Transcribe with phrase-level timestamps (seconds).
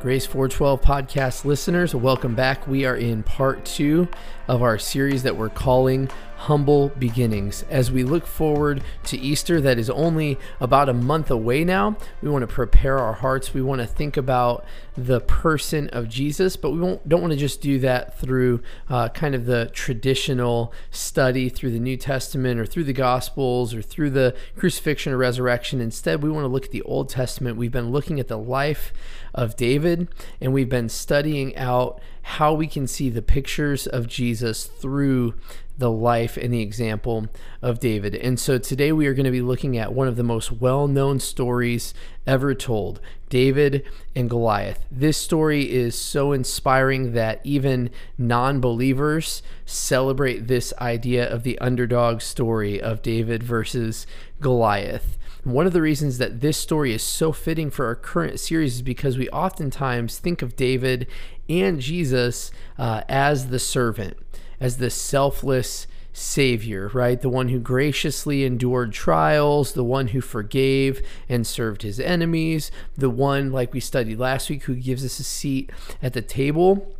[0.00, 2.66] Grace 412 podcast listeners, welcome back.
[2.66, 4.08] We are in part two
[4.48, 6.08] of our series that we're calling
[6.40, 7.64] Humble Beginnings.
[7.68, 12.30] As we look forward to Easter, that is only about a month away now, we
[12.30, 13.52] want to prepare our hearts.
[13.52, 14.64] We want to think about
[14.96, 19.34] the person of Jesus, but we don't want to just do that through uh, kind
[19.34, 24.34] of the traditional study through the New Testament or through the Gospels or through the
[24.56, 25.78] crucifixion or resurrection.
[25.78, 27.58] Instead, we want to look at the Old Testament.
[27.58, 28.94] We've been looking at the life
[29.34, 30.08] of David,
[30.40, 35.34] and we've been studying out how we can see the pictures of Jesus through
[35.80, 37.26] the life and the example
[37.62, 38.14] of David.
[38.14, 40.86] And so today we are going to be looking at one of the most well
[40.86, 41.94] known stories
[42.26, 43.82] ever told David
[44.14, 44.84] and Goliath.
[44.90, 52.20] This story is so inspiring that even non believers celebrate this idea of the underdog
[52.20, 54.06] story of David versus
[54.40, 55.16] Goliath.
[55.44, 58.82] One of the reasons that this story is so fitting for our current series is
[58.82, 61.06] because we oftentimes think of David
[61.48, 64.18] and Jesus uh, as the servant,
[64.60, 67.20] as the selfless Savior, right?
[67.20, 73.10] The one who graciously endured trials, the one who forgave and served his enemies, the
[73.10, 75.70] one, like we studied last week, who gives us a seat
[76.02, 76.94] at the table.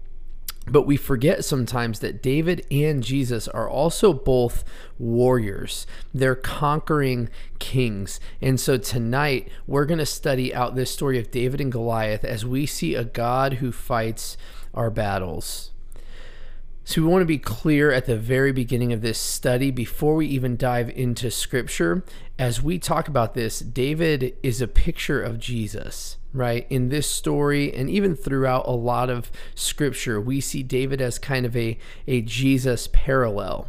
[0.66, 4.62] But we forget sometimes that David and Jesus are also both
[4.98, 5.86] warriors.
[6.14, 8.20] They're conquering kings.
[8.40, 12.44] And so tonight, we're going to study out this story of David and Goliath as
[12.44, 14.36] we see a God who fights
[14.74, 15.69] our battles.
[16.90, 20.26] So, we want to be clear at the very beginning of this study before we
[20.26, 22.02] even dive into scripture.
[22.36, 26.66] As we talk about this, David is a picture of Jesus, right?
[26.68, 31.46] In this story, and even throughout a lot of scripture, we see David as kind
[31.46, 33.68] of a, a Jesus parallel.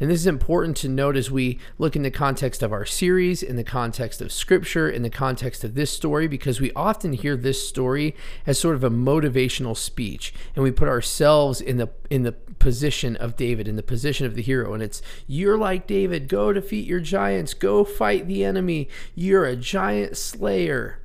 [0.00, 3.42] And this is important to note as we look in the context of our series,
[3.42, 7.36] in the context of scripture, in the context of this story, because we often hear
[7.36, 8.14] this story
[8.46, 10.34] as sort of a motivational speech.
[10.54, 14.34] And we put ourselves in the in the position of David, in the position of
[14.34, 14.74] the hero.
[14.74, 18.88] And it's you're like David, go defeat your giants, go fight the enemy.
[19.14, 21.00] You're a giant slayer.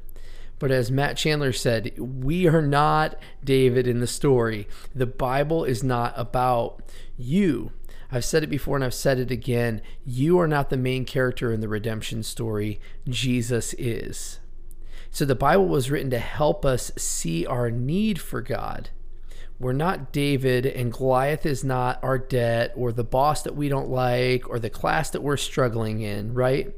[0.60, 4.68] But as Matt Chandler said, we are not David in the story.
[4.94, 6.84] The Bible is not about
[7.18, 7.72] you.
[8.12, 9.82] I've said it before and I've said it again.
[10.06, 14.40] You are not the main character in the redemption story, Jesus is.
[15.10, 18.90] So the Bible was written to help us see our need for God.
[19.60, 23.90] We're not David, and Goliath is not our debt or the boss that we don't
[23.90, 26.74] like or the class that we're struggling in, right?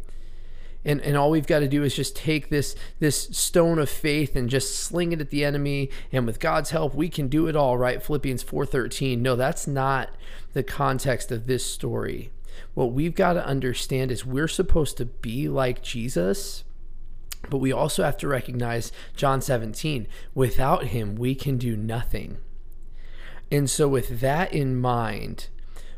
[0.85, 4.35] And and all we've got to do is just take this this stone of faith
[4.35, 5.89] and just sling it at the enemy.
[6.11, 8.01] And with God's help we can do it all right?
[8.01, 10.09] Philippians 4:13 no that's not
[10.53, 12.31] the context of this story.
[12.73, 16.63] What we've got to understand is we're supposed to be like Jesus
[17.49, 22.37] but we also have to recognize John 17 without him we can do nothing.
[23.51, 25.47] And so with that in mind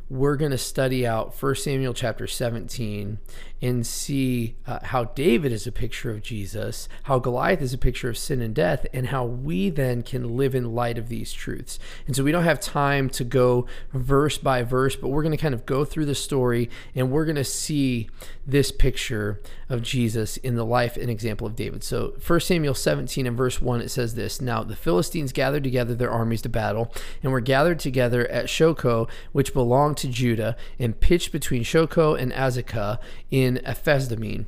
[0.09, 3.17] we're going to study out 1 Samuel chapter 17
[3.61, 8.09] and see uh, how David is a picture of Jesus, how Goliath is a picture
[8.09, 11.79] of sin and death, and how we then can live in light of these truths.
[12.05, 15.37] And so we don't have time to go verse by verse, but we're going to
[15.37, 18.09] kind of go through the story and we're going to see
[18.47, 21.83] this picture of Jesus in the life and example of David.
[21.83, 25.95] So 1 Samuel 17 and verse 1 it says this Now the Philistines gathered together
[25.95, 30.99] their armies to battle, and were gathered together at Shochoh, which belonged to Judah, and
[30.99, 32.99] pitched between Shochoh and Azekah
[33.31, 34.45] in in Ephesdammim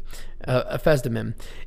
[0.47, 0.77] uh.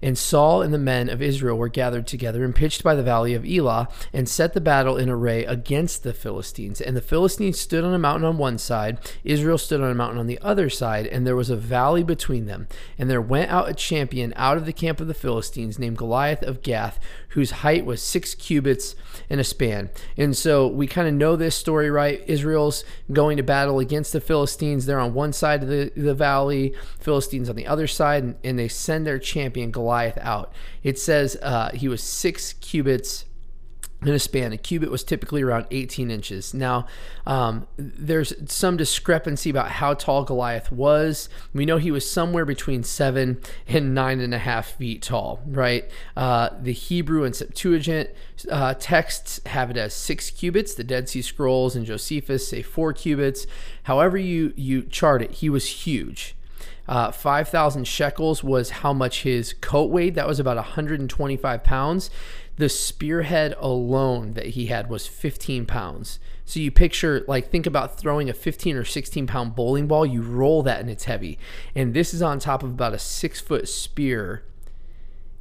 [0.02, 3.34] And Saul and the men of Israel were gathered together and pitched by the valley
[3.34, 6.80] of Elah and set the battle in array against the Philistines.
[6.80, 10.18] And the Philistines stood on a mountain on one side, Israel stood on a mountain
[10.18, 12.68] on the other side, and there was a valley between them.
[12.98, 16.42] And there went out a champion out of the camp of the Philistines named Goliath
[16.42, 16.98] of Gath,
[17.30, 18.96] whose height was six cubits
[19.28, 19.90] and a span.
[20.16, 22.22] And so we kind of know this story, right?
[22.26, 24.86] Israel's going to battle against the Philistines.
[24.86, 28.58] They're on one side of the, the valley, Philistines on the other side, and, and
[28.58, 30.52] they send their champion Goliath out.
[30.82, 33.26] It says uh, he was six cubits
[34.02, 34.52] in a span.
[34.52, 36.54] A cubit was typically around 18 inches.
[36.54, 36.86] Now,
[37.26, 41.28] um, there's some discrepancy about how tall Goliath was.
[41.52, 45.90] We know he was somewhere between seven and nine and a half feet tall, right?
[46.16, 48.10] Uh, the Hebrew and Septuagint
[48.50, 50.74] uh, texts have it as six cubits.
[50.74, 53.46] The Dead Sea Scrolls and Josephus say four cubits.
[53.84, 56.34] However, you you chart it, he was huge.
[56.90, 60.16] Uh, 5,000 shekels was how much his coat weighed.
[60.16, 62.10] That was about 125 pounds.
[62.56, 66.18] The spearhead alone that he had was 15 pounds.
[66.44, 70.04] So you picture, like, think about throwing a 15 or 16 pound bowling ball.
[70.04, 71.38] You roll that and it's heavy.
[71.76, 74.42] And this is on top of about a six foot spear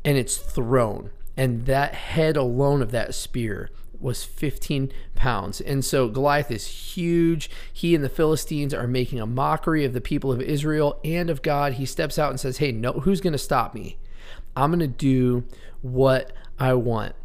[0.06, 1.10] and it's thrown
[1.40, 3.70] and that head alone of that spear
[4.00, 5.62] was 15 pounds.
[5.62, 7.50] And so Goliath is huge.
[7.72, 11.42] He and the Philistines are making a mockery of the people of Israel and of
[11.42, 11.74] God.
[11.74, 13.98] He steps out and says, Hey, no, who's going to stop me?
[14.56, 15.44] I'm going to do
[15.82, 17.16] what I want.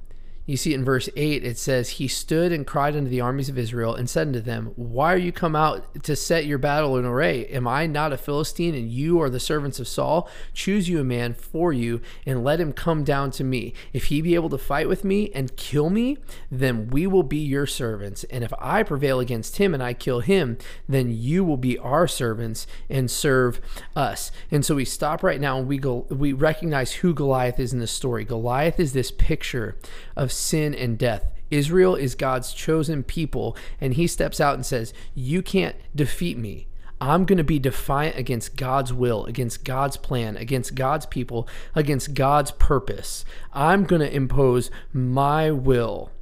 [0.46, 3.56] You see in verse 8, it says, He stood and cried unto the armies of
[3.56, 7.06] Israel and said unto them, Why are you come out to set your battle in
[7.06, 7.46] array?
[7.46, 10.28] Am I not a Philistine, and you are the servants of Saul?
[10.52, 13.72] Choose you a man for you, and let him come down to me.
[13.94, 16.18] If he be able to fight with me and kill me,
[16.50, 18.24] then we will be your servants.
[18.24, 22.06] And if I prevail against him and I kill him, then you will be our
[22.06, 23.60] servants and serve
[23.96, 24.30] us.
[24.50, 27.78] And so we stop right now and we go we recognize who Goliath is in
[27.78, 28.24] the story.
[28.24, 29.76] Goliath is this picture
[30.16, 31.26] of sin and death.
[31.50, 36.68] Israel is God's chosen people, and he steps out and says, You can't defeat me.
[37.00, 42.14] I'm going to be defiant against God's will, against God's plan, against God's people, against
[42.14, 43.24] God's purpose.
[43.52, 46.12] I'm going to impose my will.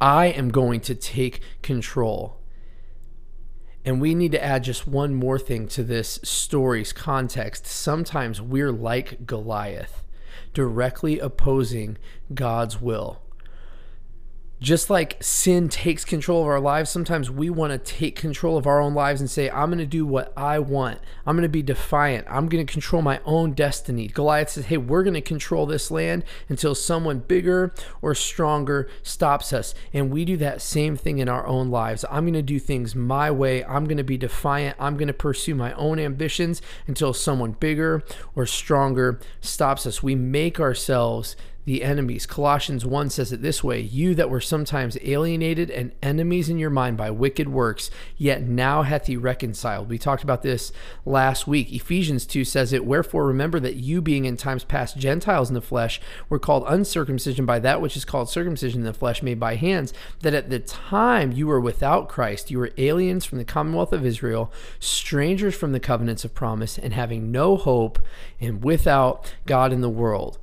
[0.00, 2.40] I am going to take control.
[3.84, 7.66] And we need to add just one more thing to this story's context.
[7.66, 10.03] Sometimes we're like Goliath
[10.54, 11.98] directly opposing
[12.32, 13.23] God's will.
[14.64, 18.66] Just like sin takes control of our lives, sometimes we want to take control of
[18.66, 21.00] our own lives and say, I'm going to do what I want.
[21.26, 22.26] I'm going to be defiant.
[22.30, 24.08] I'm going to control my own destiny.
[24.08, 29.52] Goliath says, Hey, we're going to control this land until someone bigger or stronger stops
[29.52, 29.74] us.
[29.92, 32.06] And we do that same thing in our own lives.
[32.10, 33.62] I'm going to do things my way.
[33.66, 34.78] I'm going to be defiant.
[34.80, 38.02] I'm going to pursue my own ambitions until someone bigger
[38.34, 40.02] or stronger stops us.
[40.02, 42.26] We make ourselves the enemies.
[42.26, 46.70] Colossians 1 says it this way You that were sometimes alienated and enemies in your
[46.70, 49.88] mind by wicked works, yet now hath he reconciled.
[49.88, 50.72] We talked about this
[51.04, 51.72] last week.
[51.72, 55.60] Ephesians 2 says it Wherefore remember that you, being in times past Gentiles in the
[55.60, 59.56] flesh, were called uncircumcision by that which is called circumcision in the flesh made by
[59.56, 63.92] hands, that at the time you were without Christ, you were aliens from the commonwealth
[63.92, 67.98] of Israel, strangers from the covenants of promise, and having no hope,
[68.40, 70.38] and without God in the world.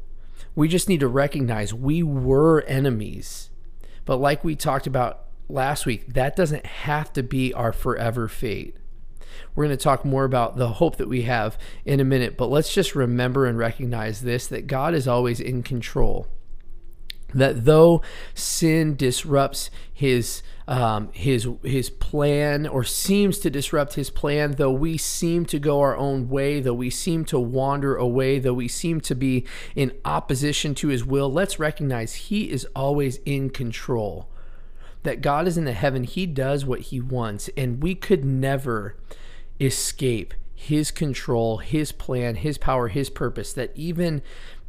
[0.56, 3.50] We just need to recognize we were enemies.
[4.06, 8.75] But like we talked about last week, that doesn't have to be our forever fate.
[9.56, 12.50] We're going to talk more about the hope that we have in a minute, but
[12.50, 16.27] let's just remember and recognize this that God is always in control
[17.33, 18.01] that though
[18.33, 24.97] sin disrupts his um, his his plan or seems to disrupt his plan, though we
[24.97, 29.01] seem to go our own way, though we seem to wander away, though we seem
[29.01, 29.45] to be
[29.75, 34.29] in opposition to his will, let's recognize he is always in control.
[35.03, 38.95] That God is in the heaven, he does what he wants, and we could never
[39.59, 43.51] escape his control, his plan, his power, his purpose.
[43.51, 44.21] That even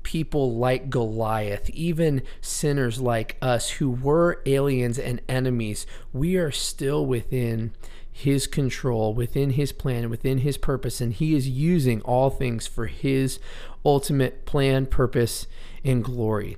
[0.02, 7.06] people like Goliath, even sinners like us who were aliens and enemies, we are still
[7.06, 7.72] within
[8.10, 12.86] his control, within his plan, within his purpose, and he is using all things for
[12.86, 13.38] his
[13.84, 15.46] ultimate plan, purpose,
[15.82, 16.56] and glory.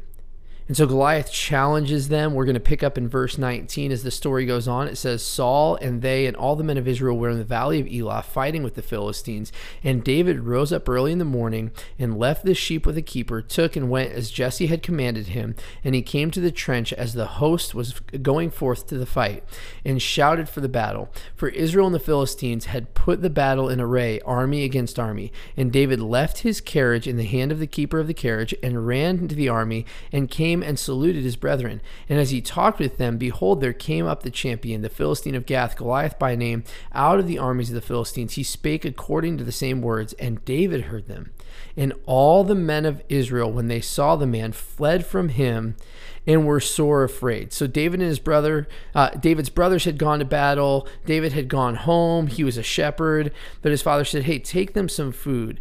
[0.67, 2.33] And so Goliath challenges them.
[2.33, 4.89] We're going to pick up in verse 19 as the story goes on.
[4.89, 7.81] It says, Saul and they and all the men of Israel were in the valley
[7.81, 9.53] of Elah fighting with the Philistines.
[9.83, 13.43] And David rose up early in the morning and left the sheep with a keeper,
[13.43, 15.55] took and went as Jesse had commanded him.
[15.85, 19.45] And he came to the trench as the host was going forth to the fight
[19.85, 21.11] and shouted for the battle.
[21.37, 25.31] For Israel and the Philistines had put the battle in array, army against army.
[25.59, 28.87] And David left his carriage in the hand of the keeper of the carriage and
[28.87, 31.81] ran into the army and came came and saluted his brethren.
[32.09, 35.47] And as he talked with them, behold, there came up the champion, the Philistine of
[35.47, 38.35] Gath, Goliath by name, out of the armies of the Philistines.
[38.35, 41.33] He spake according to the same words, and David heard them.
[41.77, 45.75] And all the men of Israel, when they saw the man, fled from him
[46.27, 47.53] and were sore afraid.
[47.53, 50.89] So David and his brother, uh, David's brothers had gone to battle.
[51.05, 52.29] David had gone home.
[52.29, 55.61] He was a shepherd, but his father said, "Hey, take them some food."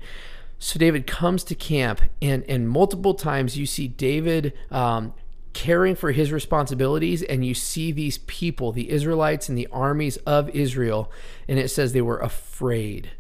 [0.63, 5.13] So David comes to camp, and and multiple times you see David um,
[5.51, 10.47] caring for his responsibilities, and you see these people, the Israelites and the armies of
[10.51, 11.11] Israel,
[11.49, 13.11] and it says they were afraid.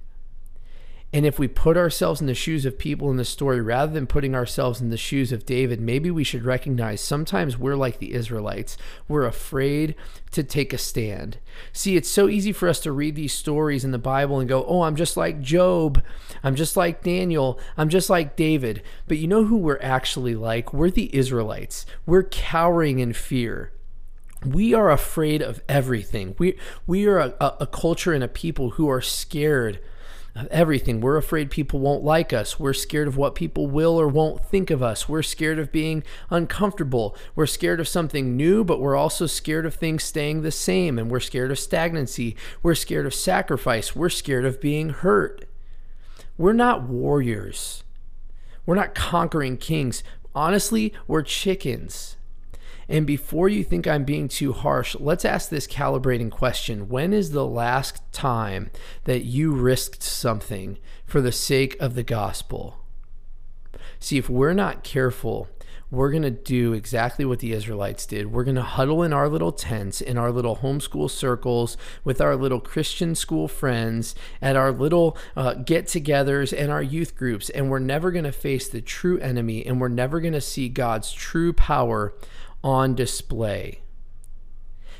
[1.13, 4.07] And if we put ourselves in the shoes of people in the story rather than
[4.07, 8.13] putting ourselves in the shoes of David, maybe we should recognize sometimes we're like the
[8.13, 8.77] Israelites.
[9.07, 9.93] We're afraid
[10.31, 11.37] to take a stand.
[11.71, 14.65] See, it's so easy for us to read these stories in the Bible and go,
[14.65, 16.03] oh, I'm just like Job.
[16.43, 17.59] I'm just like Daniel.
[17.77, 18.81] I'm just like David.
[19.07, 20.73] But you know who we're actually like?
[20.73, 21.85] We're the Israelites.
[22.07, 23.71] We're cowering in fear
[24.45, 26.35] we are afraid of everything.
[26.37, 29.79] We we are a, a, culture and a people who are scared
[30.35, 30.99] of everything.
[30.99, 32.59] We're afraid people won't like us.
[32.59, 35.07] We're scared of what people will or won't think of us.
[35.07, 37.15] We're scared of being uncomfortable.
[37.35, 40.97] We're scared of something new, but we're also scared of things staying the same.
[40.97, 42.35] And we're scared of stagnancy.
[42.63, 43.95] We're scared of sacrifice.
[43.95, 45.45] We're scared of being hurt.
[46.37, 47.83] We're not warriors.
[48.65, 50.03] We're not conquering kings.
[50.33, 52.17] Honestly, we're chickens.
[52.87, 57.31] And before you think I'm being too harsh, let's ask this calibrating question When is
[57.31, 58.71] the last time
[59.05, 62.79] that you risked something for the sake of the gospel?
[63.99, 65.47] See, if we're not careful,
[65.93, 68.31] we're going to do exactly what the Israelites did.
[68.31, 72.35] We're going to huddle in our little tents, in our little homeschool circles, with our
[72.35, 77.69] little Christian school friends, at our little uh, get togethers and our youth groups, and
[77.69, 81.13] we're never going to face the true enemy, and we're never going to see God's
[81.13, 82.15] true power
[82.63, 83.79] on display.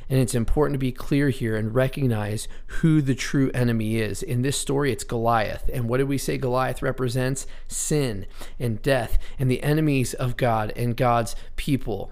[0.09, 4.21] And it's important to be clear here and recognize who the true enemy is.
[4.21, 5.69] In this story, it's Goliath.
[5.73, 7.47] And what did we say Goliath represents?
[7.67, 8.25] Sin
[8.59, 12.11] and death and the enemies of God and God's people.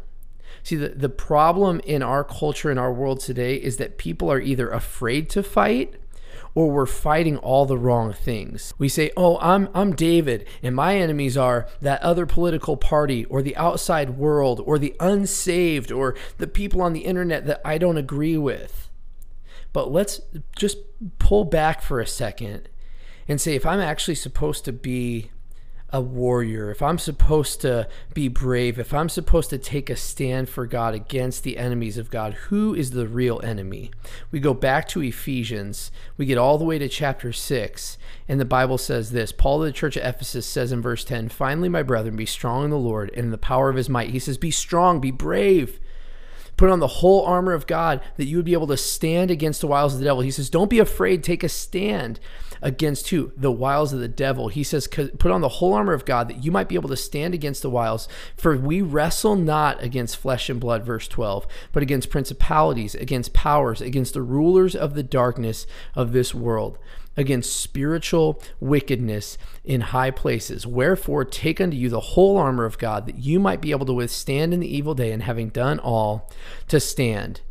[0.63, 4.39] See, the, the problem in our culture, in our world today, is that people are
[4.39, 5.95] either afraid to fight
[6.53, 8.73] or we're fighting all the wrong things.
[8.77, 13.41] We say, "Oh, I'm I'm David and my enemies are that other political party or
[13.41, 17.97] the outside world or the unsaved or the people on the internet that I don't
[17.97, 18.89] agree with."
[19.73, 20.21] But let's
[20.55, 20.77] just
[21.17, 22.67] pull back for a second
[23.27, 25.31] and say if I'm actually supposed to be
[25.93, 30.47] a warrior, if I'm supposed to be brave, if I'm supposed to take a stand
[30.47, 33.91] for God against the enemies of God, who is the real enemy?
[34.31, 37.97] We go back to Ephesians, we get all the way to chapter 6,
[38.29, 41.29] and the Bible says this Paul to the church of Ephesus says in verse 10
[41.29, 44.11] Finally, my brethren, be strong in the Lord and in the power of his might.
[44.11, 45.79] He says, Be strong, be brave.
[46.55, 49.61] Put on the whole armor of God that you would be able to stand against
[49.61, 50.21] the wiles of the devil.
[50.21, 52.19] He says, Don't be afraid, take a stand
[52.61, 53.31] against who?
[53.35, 54.47] The wiles of the devil.
[54.47, 56.97] He says, Put on the whole armor of God that you might be able to
[56.97, 58.07] stand against the wiles.
[58.35, 63.81] For we wrestle not against flesh and blood, verse 12, but against principalities, against powers,
[63.81, 65.65] against the rulers of the darkness
[65.95, 66.77] of this world
[67.17, 70.65] against spiritual wickedness in high places.
[70.65, 73.93] Wherefore, take unto you the whole armor of God, that you might be able to
[73.93, 76.31] withstand in the evil day, and having done all,
[76.69, 77.41] to stand.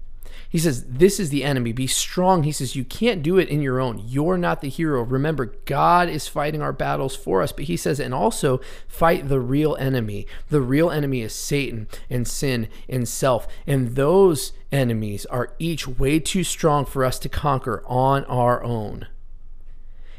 [0.50, 1.72] He says, This is the enemy.
[1.72, 2.42] Be strong.
[2.42, 4.02] He says, You can't do it in your own.
[4.04, 5.02] You're not the hero.
[5.02, 7.52] Remember, God is fighting our battles for us.
[7.52, 10.26] But he says, And also fight the real enemy.
[10.48, 13.46] The real enemy is Satan and sin and self.
[13.64, 19.06] And those enemies are each way too strong for us to conquer on our own.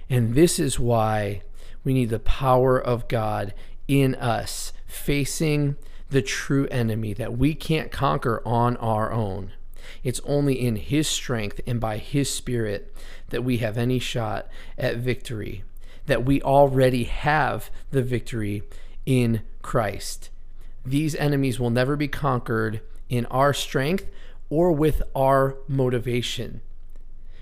[0.09, 1.41] And this is why
[1.83, 3.53] we need the power of God
[3.87, 5.75] in us, facing
[6.09, 9.51] the true enemy that we can't conquer on our own.
[10.03, 12.93] It's only in His strength and by His Spirit
[13.29, 15.63] that we have any shot at victory,
[16.05, 18.63] that we already have the victory
[19.05, 20.29] in Christ.
[20.85, 24.07] These enemies will never be conquered in our strength
[24.49, 26.61] or with our motivation.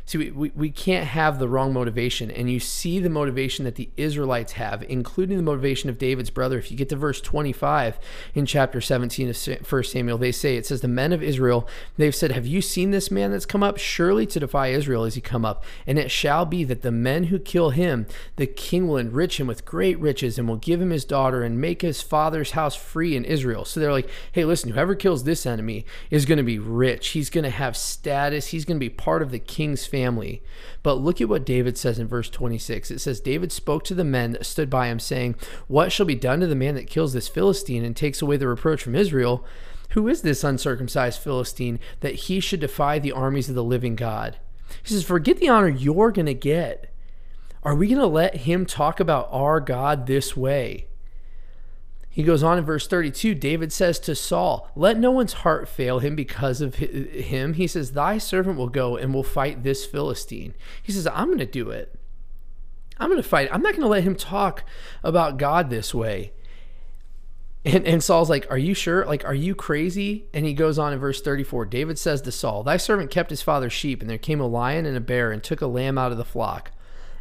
[0.09, 2.31] See, we, we, can't have the wrong motivation.
[2.31, 6.57] And you see the motivation that the Israelites have, including the motivation of David's brother.
[6.57, 7.99] If you get to verse 25
[8.33, 12.15] in chapter 17 of 1 Samuel, they say, it says, The men of Israel, they've
[12.15, 13.77] said, Have you seen this man that's come up?
[13.77, 15.63] Surely to defy Israel is he come up.
[15.85, 19.45] And it shall be that the men who kill him, the king will enrich him
[19.45, 23.15] with great riches and will give him his daughter and make his father's house free
[23.15, 23.63] in Israel.
[23.63, 27.09] So they're like, Hey, listen, whoever kills this enemy is going to be rich.
[27.09, 28.47] He's going to have status.
[28.47, 30.41] He's going to be part of the king's family family.
[30.81, 32.89] But look at what David says in verse 26.
[32.89, 35.35] It says, David spoke to the men that stood by him, saying,
[35.67, 38.47] What shall be done to the man that kills this Philistine and takes away the
[38.47, 39.45] reproach from Israel?
[39.89, 44.37] Who is this uncircumcised Philistine that he should defy the armies of the living God?
[44.83, 46.93] He says, Forget the honor you're going to get.
[47.63, 50.87] Are we going to let him talk about our God this way?
[52.09, 55.99] He goes on in verse 32 David says to Saul, Let no one's heart fail
[55.99, 57.53] him because of him.
[57.53, 60.53] He says, Thy servant will go and will fight this Philistine.
[60.81, 61.95] He says, I'm going to do it.
[62.99, 63.49] I'm going to fight.
[63.51, 64.63] I'm not going to let him talk
[65.03, 66.33] about God this way.
[67.65, 69.05] And, and Saul's like, Are you sure?
[69.05, 70.25] Like, are you crazy?
[70.33, 73.41] And he goes on in verse 34 David says to Saul, Thy servant kept his
[73.41, 76.11] father's sheep, and there came a lion and a bear and took a lamb out
[76.11, 76.71] of the flock.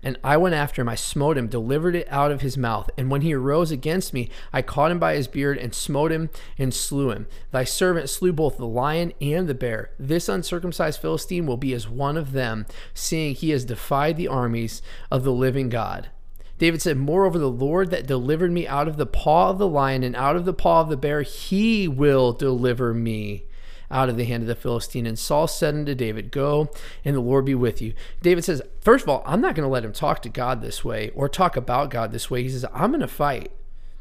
[0.02, 2.90] And I went after him, I smote him, delivered it out of his mouth.
[2.96, 6.30] And when he arose against me, I caught him by his beard and smote him
[6.56, 7.26] and slew him.
[7.50, 9.90] Thy servant slew both the lion and the bear.
[9.98, 14.82] This uncircumcised Philistine will be as one of them, seeing he has defied the armies
[15.10, 16.10] of the living God.
[16.58, 20.02] David said, Moreover, the Lord that delivered me out of the paw of the lion
[20.02, 23.47] and out of the paw of the bear, he will deliver me
[23.90, 25.06] out of the hand of the Philistine.
[25.06, 26.70] And Saul said unto David, Go,
[27.04, 27.94] and the Lord be with you.
[28.22, 30.84] David says, First of all, I'm not going to let him talk to God this
[30.84, 32.42] way or talk about God this way.
[32.42, 33.50] He says, I'm going to fight.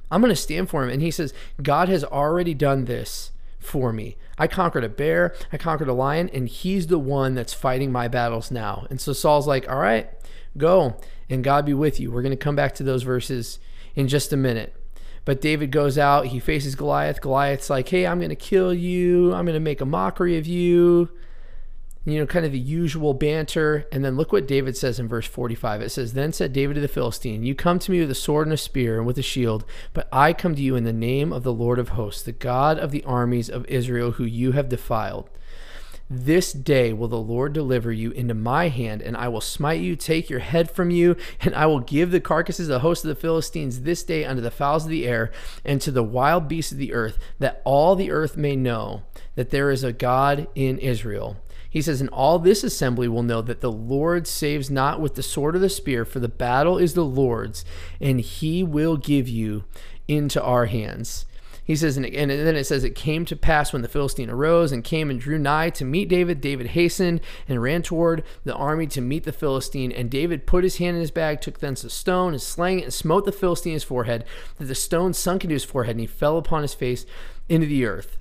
[0.10, 0.90] I'm going to stand for him.
[0.90, 4.16] And he says, God has already done this for me.
[4.38, 8.08] I conquered a bear, I conquered a lion, and he's the one that's fighting my
[8.08, 8.86] battles now.
[8.90, 10.10] And so Saul's like, All right,
[10.58, 10.96] go,
[11.30, 12.12] and God be with you.
[12.12, 13.60] We're going to come back to those verses
[13.96, 14.74] in just a minute.
[15.28, 17.20] But David goes out, he faces Goliath.
[17.20, 20.48] Goliath's like, Hey, I'm going to kill you, I'm going to make a mockery of
[20.48, 21.10] you
[22.08, 23.86] you know, kind of the usual banter.
[23.92, 25.82] And then look what David says in verse 45.
[25.82, 28.48] It says, Then said David to the Philistine, You come to me with a sword
[28.48, 31.34] and a spear and with a shield, but I come to you in the name
[31.34, 34.70] of the Lord of hosts, the God of the armies of Israel, who you have
[34.70, 35.30] defiled.
[36.10, 39.98] This day will the Lord deliver you into my hand, and I will smite you,
[39.98, 43.10] take your head from you, and I will give the carcasses of the host of
[43.10, 45.32] the Philistines this day unto the fowls of the air
[45.66, 49.02] and to the wild beasts of the earth, that all the earth may know
[49.36, 51.36] that there is a God in Israel.
[51.70, 55.24] He says, And all this assembly will know that the Lord saves not with the
[55.24, 57.66] sword or the spear, for the battle is the Lord's,
[58.00, 59.66] and he will give you
[60.08, 61.26] into our hands.
[61.68, 64.72] He says, and, and then it says, It came to pass when the Philistine arose
[64.72, 66.40] and came and drew nigh to meet David.
[66.40, 69.92] David hastened and ran toward the army to meet the Philistine.
[69.92, 72.84] And David put his hand in his bag, took thence a stone, and slang it,
[72.86, 74.24] and smote the Philistine in his forehead,
[74.58, 77.06] that the stone sunk into his forehead, and he fell upon his face
[77.50, 78.18] into the earth.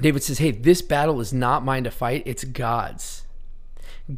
[0.00, 3.25] David says, Hey, this battle is not mine to fight, it's God's.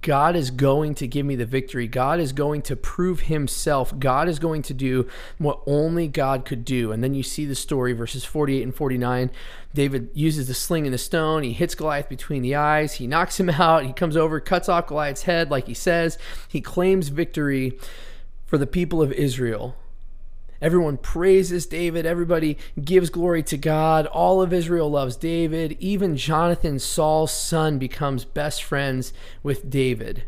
[0.03, 1.89] God is going to give me the victory.
[1.89, 3.99] God is going to prove himself.
[3.99, 6.93] God is going to do what only God could do.
[6.93, 9.31] And then you see the story, verses 48 and 49.
[9.73, 11.43] David uses the sling and the stone.
[11.43, 12.95] He hits Goliath between the eyes.
[12.95, 13.87] He knocks him out.
[13.87, 16.19] He comes over, cuts off Goliath's head, like he says.
[16.49, 17.79] He claims victory
[18.45, 19.75] for the people of Israel.
[20.61, 22.05] Everyone praises David.
[22.05, 24.07] Everybody gives glory to God.
[24.07, 25.77] All of Israel loves David.
[25.79, 29.13] Even Jonathan, Saul's son, becomes best friends
[29.43, 30.25] with David.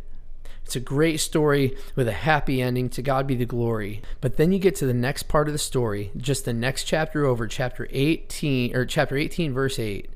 [0.64, 2.88] It's a great story with a happy ending.
[2.90, 4.02] To God be the glory.
[4.20, 7.26] But then you get to the next part of the story, just the next chapter
[7.26, 10.10] over, chapter 18, or chapter 18, verse 8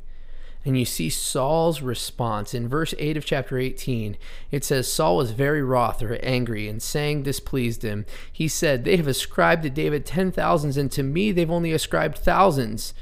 [0.64, 2.54] and you see Saul's response.
[2.54, 4.16] In verse 8 of chapter 18,
[4.50, 8.06] it says, Saul was very wroth or angry, and saying displeased him.
[8.32, 12.18] He said, They have ascribed to David ten thousands, and to me they've only ascribed
[12.18, 12.94] thousands.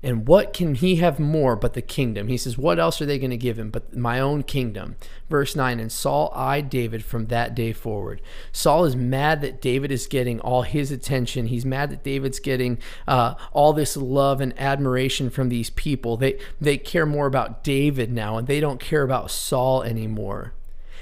[0.00, 2.28] And what can he have more but the kingdom?
[2.28, 4.94] He says, What else are they going to give him but my own kingdom?
[5.28, 8.22] Verse 9 And Saul eyed David from that day forward.
[8.52, 11.46] Saul is mad that David is getting all his attention.
[11.46, 16.16] He's mad that David's getting uh, all this love and admiration from these people.
[16.16, 20.52] They, they care more about David now, and they don't care about Saul anymore.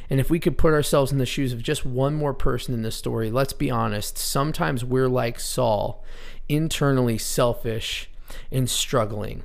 [0.08, 2.80] And if we could put ourselves in the shoes of just one more person in
[2.80, 6.02] this story, let's be honest, sometimes we're like Saul,
[6.48, 8.08] internally selfish
[8.50, 9.42] and struggling.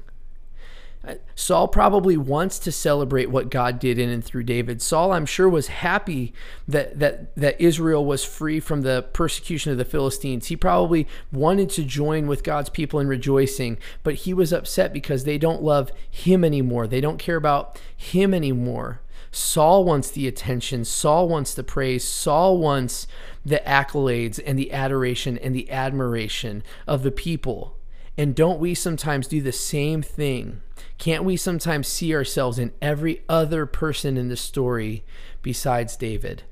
[1.03, 4.83] Uh, Saul probably wants to celebrate what God did in and through David.
[4.83, 6.31] Saul, I'm sure, was happy
[6.67, 10.47] that, that, that Israel was free from the persecution of the Philistines.
[10.47, 15.23] He probably wanted to join with God's people in rejoicing, but he was upset because
[15.23, 16.85] they don't love him anymore.
[16.85, 19.01] They don't care about him anymore.
[19.31, 20.85] Saul wants the attention.
[20.85, 22.03] Saul wants the praise.
[22.03, 23.07] Saul wants
[23.43, 27.75] the accolades and the adoration and the admiration of the people.
[28.17, 30.61] And don't we sometimes do the same thing?
[30.97, 35.03] Can't we sometimes see ourselves in every other person in the story
[35.41, 36.43] besides David?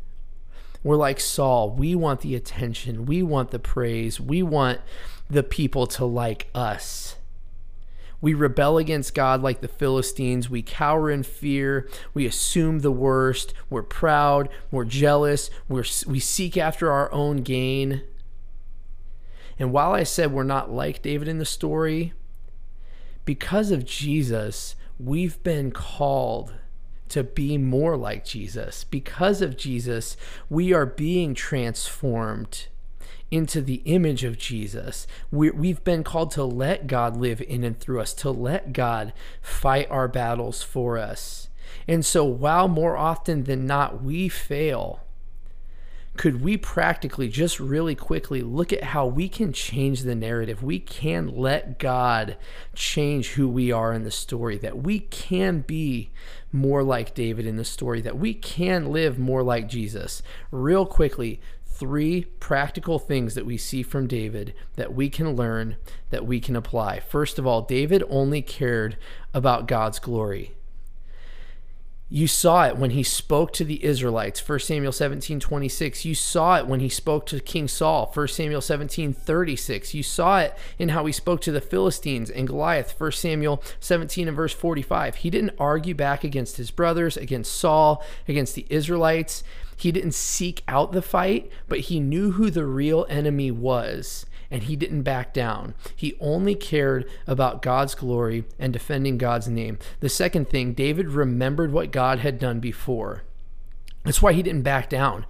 [0.83, 1.71] We're like Saul.
[1.71, 3.05] We want the attention.
[3.05, 4.19] We want the praise.
[4.19, 4.79] We want
[5.29, 7.17] the people to like us.
[8.21, 10.49] We rebel against God like the Philistines.
[10.49, 11.87] We cower in fear.
[12.13, 13.53] We assume the worst.
[13.69, 14.49] We're proud.
[14.71, 15.49] We're jealous.
[15.67, 18.03] We're, we seek after our own gain.
[19.59, 22.13] And while I said we're not like David in the story,
[23.25, 26.53] because of Jesus, we've been called
[27.09, 28.83] to be more like Jesus.
[28.85, 30.15] Because of Jesus,
[30.49, 32.67] we are being transformed
[33.31, 35.05] into the image of Jesus.
[35.29, 39.13] we have been called to let God live in and through us, to let God
[39.41, 41.49] fight our battles for us.
[41.87, 45.01] And so, while more often than not we fail,
[46.19, 50.61] could we practically just really quickly look at how we can change the narrative?
[50.61, 52.35] We can let God
[52.75, 56.11] change who we are in the story, that we can be
[56.51, 60.21] more like David in the story, that we can live more like Jesus.
[60.51, 65.77] Real quickly, three practical things that we see from David that we can learn,
[66.09, 66.99] that we can apply.
[66.99, 68.97] First of all, David only cared
[69.33, 70.53] about God's glory
[72.11, 76.05] You saw it when he spoke to the Israelites, 1 Samuel 17 26.
[76.05, 79.93] You saw it when he spoke to King Saul, 1 Samuel 17 36.
[79.93, 84.27] You saw it in how he spoke to the Philistines and Goliath, 1 Samuel 17
[84.27, 85.17] and verse 45.
[85.17, 89.43] He didn't argue back against his brothers, against Saul, against the Israelites.
[89.77, 94.63] He didn't seek out the fight, but he knew who the real enemy was and
[94.63, 95.73] he didn't back down.
[95.95, 99.79] He only cared about God's glory and defending God's name.
[99.99, 103.23] The second thing, David remembered what God had done before.
[104.03, 105.25] That's why he didn't back down.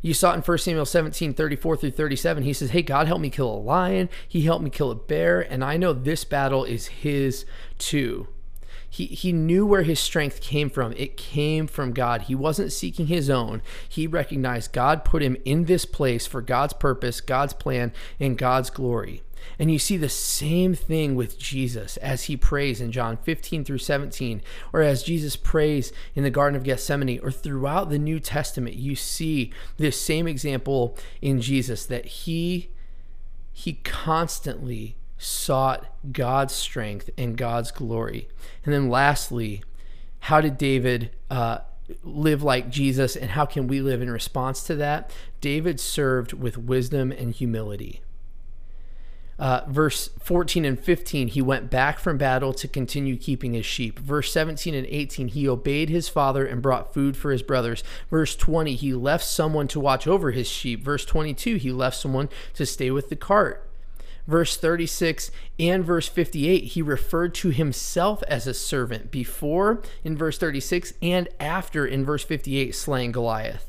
[0.00, 2.42] You saw it in 1 Samuel 17, 34 through 37.
[2.42, 4.08] He says, Hey, God helped me kill a lion.
[4.26, 5.40] He helped me kill a bear.
[5.40, 7.46] And I know this battle is his
[7.78, 8.26] too.
[8.92, 10.92] He, he knew where his strength came from.
[10.98, 12.22] It came from God.
[12.22, 13.62] He wasn't seeking his own.
[13.88, 18.68] He recognized God put him in this place for God's purpose, God's plan, and God's
[18.68, 19.22] glory.
[19.58, 23.78] And you see the same thing with Jesus as he prays in John 15 through
[23.78, 24.42] 17,
[24.74, 28.76] or as Jesus prays in the Garden of Gethsemane, or throughout the New Testament.
[28.76, 32.68] You see this same example in Jesus that he
[33.54, 38.28] he constantly sought God's strength and God's glory.
[38.64, 39.62] And then lastly,
[40.20, 41.58] how did David uh,
[42.02, 45.10] live like Jesus and how can we live in response to that?
[45.40, 48.02] David served with wisdom and humility.
[49.38, 53.98] Uh, verse 14 and 15, he went back from battle to continue keeping his sheep.
[53.98, 57.82] Verse 17 and 18, he obeyed his father and brought food for his brothers.
[58.10, 60.84] Verse 20, he left someone to watch over his sheep.
[60.84, 63.68] Verse 22, he left someone to stay with the cart
[64.26, 70.38] verse 36 and verse 58, he referred to himself as a servant before in verse
[70.38, 73.68] 36 and after in verse 58, slaying Goliath.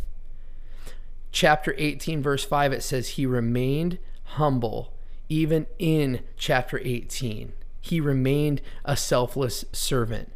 [1.32, 4.94] Chapter 18, verse 5, it says, He remained humble
[5.30, 7.54] even in chapter 18.
[7.82, 10.32] He remained a selfless servant.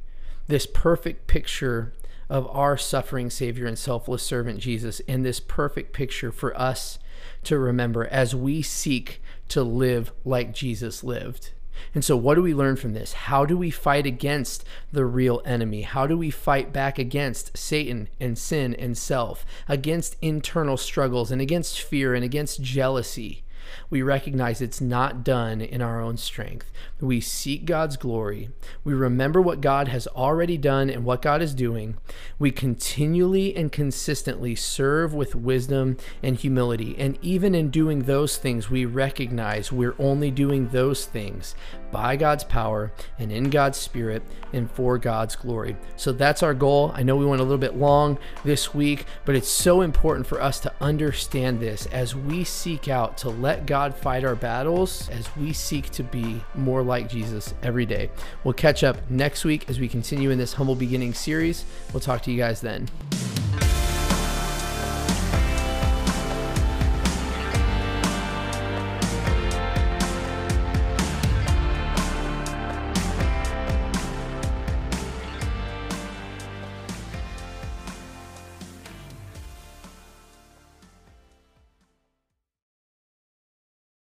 [0.48, 1.94] This perfect picture
[2.30, 7.00] of our suffering Savior and selfless servant Jesus, and this perfect picture for us
[7.44, 11.52] to remember as we seek to live like Jesus lived.
[11.94, 13.14] And so, what do we learn from this?
[13.14, 15.84] How do we fight against the real enemy?
[15.84, 21.42] How do we fight back against Satan and sin and self, against internal struggles and
[21.42, 23.44] against fear and against jealousy?
[23.90, 26.72] We recognize it's not done in our own strength.
[27.00, 28.50] We seek God's glory.
[28.84, 31.98] We remember what God has already done and what God is doing.
[32.40, 36.96] We continually and consistently serve with wisdom and humility.
[36.98, 41.56] And even in doing those things, we recognize we're only doing those things
[41.92, 45.78] by God's power and in God's Spirit and for God's glory.
[45.96, 46.92] So that's our goal.
[46.94, 50.42] I know we went a little bit long this week, but it's so important for
[50.42, 55.28] us to understand this as we seek out to let God fight our battles, as
[55.36, 58.10] we seek to be more like Jesus every day.
[58.44, 61.66] We'll catch up next week as we continue in this Humble beginning series.
[61.94, 62.88] We'll talk to you guys then.